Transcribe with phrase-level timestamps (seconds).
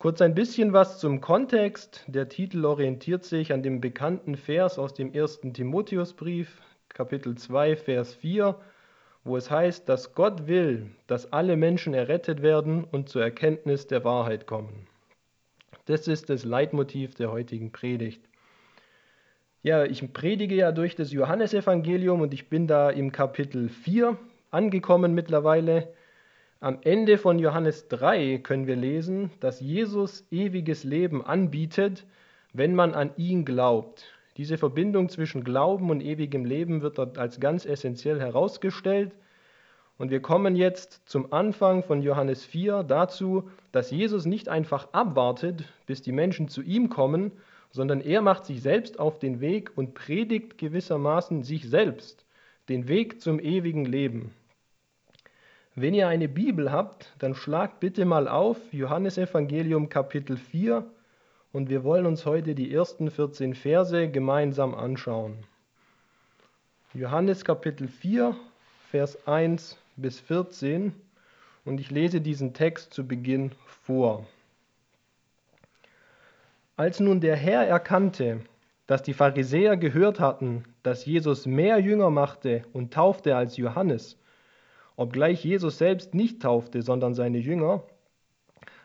[0.00, 2.04] Kurz ein bisschen was zum Kontext.
[2.06, 8.14] Der Titel orientiert sich an dem bekannten Vers aus dem ersten Timotheusbrief, Kapitel 2, Vers
[8.14, 8.58] 4,
[9.24, 14.02] wo es heißt, dass Gott will, dass alle Menschen errettet werden und zur Erkenntnis der
[14.02, 14.86] Wahrheit kommen.
[15.84, 18.26] Das ist das Leitmotiv der heutigen Predigt.
[19.62, 24.16] Ja, ich predige ja durch das Johannesevangelium und ich bin da im Kapitel 4
[24.50, 25.92] angekommen mittlerweile.
[26.62, 32.04] Am Ende von Johannes 3 können wir lesen, dass Jesus ewiges Leben anbietet,
[32.52, 34.04] wenn man an ihn glaubt.
[34.36, 39.12] Diese Verbindung zwischen Glauben und ewigem Leben wird dort als ganz essentiell herausgestellt.
[39.96, 45.64] Und wir kommen jetzt zum Anfang von Johannes 4 dazu, dass Jesus nicht einfach abwartet,
[45.86, 47.32] bis die Menschen zu ihm kommen,
[47.70, 52.26] sondern er macht sich selbst auf den Weg und predigt gewissermaßen sich selbst,
[52.68, 54.34] den Weg zum ewigen Leben.
[55.76, 60.84] Wenn ihr eine Bibel habt, dann schlagt bitte mal auf Johannes Evangelium Kapitel 4
[61.52, 65.44] und wir wollen uns heute die ersten 14 Verse gemeinsam anschauen.
[66.92, 68.34] Johannes Kapitel 4,
[68.90, 70.92] Vers 1 bis 14
[71.64, 73.52] und ich lese diesen Text zu Beginn
[73.84, 74.26] vor.
[76.76, 78.40] Als nun der Herr erkannte,
[78.88, 84.16] dass die Pharisäer gehört hatten, dass Jesus mehr Jünger machte und taufte als Johannes,
[85.00, 87.82] obgleich Jesus selbst nicht taufte, sondern seine Jünger,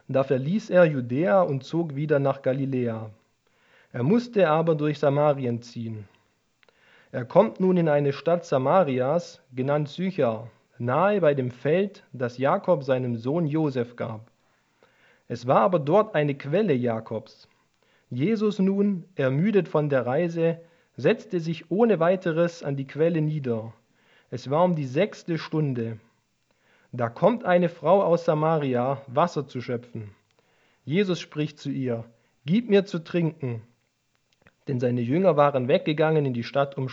[0.08, 3.10] da verließ er Judäa und zog wieder nach Galiläa.
[3.92, 6.08] Er musste aber durch Samarien ziehen.
[7.12, 12.84] Er kommt nun in eine Stadt Samarias, genannt Sychar, nahe bei dem Feld, das Jakob
[12.86, 14.32] seinem Sohn Josef gab.
[15.28, 17.50] Es war aber dort eine Quelle Jakobs.
[18.10, 20.60] Jesus nun, ermüdet von der Reise,
[20.96, 23.74] setzte sich ohne weiteres an die Quelle nieder.
[24.32, 26.00] Es war um die sechste Stunde.
[26.92, 30.16] Da kommt eine Frau aus Samaria, Wasser zu schöpfen.
[30.84, 32.06] Jesus spricht zu ihr,
[32.46, 33.64] Gib mir zu trinken.
[34.68, 36.90] Denn seine Jünger waren weggegangen in die Stadt, um